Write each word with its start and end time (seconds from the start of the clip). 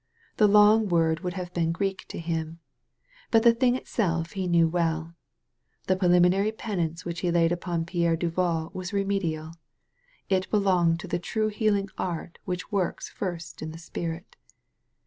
The 0.37 0.47
long 0.47 0.87
word 0.89 1.19
would 1.19 1.33
have 1.35 1.53
been 1.53 1.71
Greek 1.71 2.07
to 2.07 2.17
him. 2.17 2.59
But 3.29 3.43
the 3.43 3.53
thing 3.53 3.75
itself 3.75 4.31
he 4.31 4.47
knew 4.47 4.67
well. 4.67 5.13
The 5.85 5.95
preliminary 5.95 6.51
penance 6.51 7.05
which 7.05 7.19
he 7.19 7.29
laid 7.29 7.51
upon 7.51 7.85
Pierre 7.85 8.15
Duval 8.15 8.71
was 8.73 8.93
remedial. 8.93 9.51
It 10.27 10.49
belonged 10.49 10.99
to 11.01 11.07
the 11.07 11.19
true 11.19 11.49
heal 11.49 11.75
ing 11.75 11.89
art 11.99 12.39
which 12.45 12.71
works 12.71 13.09
first 13.09 13.61
in 13.61 13.69
the 13.73 13.77
spirit. 13.77 14.35